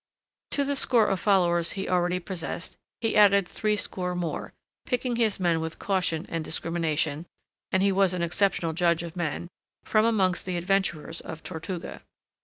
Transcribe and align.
To 0.49 0.63
the 0.63 0.75
score 0.75 1.05
of 1.05 1.19
followers 1.19 1.73
he 1.73 1.87
already 1.87 2.19
possessed, 2.19 2.75
he 3.01 3.15
added 3.15 3.47
threescore 3.47 4.15
more, 4.15 4.51
picking 4.87 5.15
his 5.17 5.39
men 5.39 5.61
with 5.61 5.77
caution 5.77 6.25
and 6.27 6.43
discrimination 6.43 7.27
and 7.71 7.83
he 7.83 7.91
was 7.91 8.15
an 8.15 8.23
exceptional 8.23 8.73
judge 8.73 9.03
of 9.03 9.15
men 9.15 9.47
from 9.83 10.05
amongst 10.05 10.45
the 10.47 10.57
adventurers 10.57 11.21
of 11.21 11.43
Tortuga. 11.43 12.01